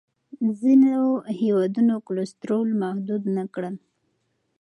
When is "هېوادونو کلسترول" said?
1.39-2.69